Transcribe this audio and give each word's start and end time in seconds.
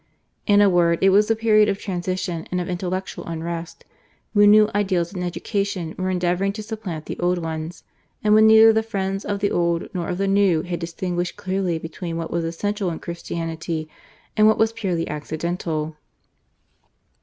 In 0.47 0.61
a 0.61 0.67
word, 0.69 0.97
it 1.03 1.11
was 1.11 1.29
a 1.29 1.35
period 1.35 1.69
of 1.69 1.77
transition 1.77 2.47
and 2.49 2.59
of 2.59 2.67
intellectual 2.67 3.23
unrest, 3.27 3.85
when 4.33 4.49
new 4.49 4.67
ideals 4.73 5.13
in 5.13 5.21
education 5.21 5.93
were 5.95 6.09
endeavouring 6.09 6.53
to 6.53 6.63
supplant 6.63 7.05
the 7.05 7.19
old 7.19 7.37
ones, 7.37 7.83
and 8.23 8.33
when 8.33 8.47
neither 8.47 8.73
the 8.73 8.81
friends 8.81 9.23
of 9.23 9.41
the 9.41 9.51
old 9.51 9.87
nor 9.93 10.07
of 10.09 10.17
the 10.17 10.27
new 10.27 10.63
had 10.63 10.79
distinguished 10.79 11.35
clearly 11.35 11.77
between 11.77 12.17
what 12.17 12.31
was 12.31 12.43
essential 12.45 12.89
in 12.89 12.97
Christianity 12.97 13.87
and 14.35 14.47
what 14.47 14.57
was 14.57 14.73
purely 14.73 15.07
accidental. 15.07 15.95